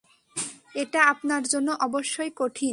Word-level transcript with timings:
এটা 0.75 0.99
আপনার 1.03 1.43
জন্য 1.43 1.69
অবশ্যই 1.87 2.31
কঠিন। 2.35 2.69